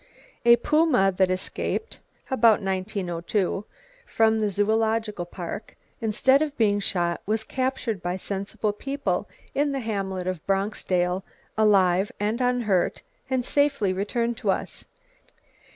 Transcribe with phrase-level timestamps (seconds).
[0.45, 1.99] A puma that escaped
[2.31, 3.63] (about 1902)
[4.07, 9.79] from the Zoological Park, instead of being shot was captured by sensible people in the
[9.79, 11.21] hamlet of Bronxdale,
[11.55, 14.85] alive and unhurt, and safely returned to us.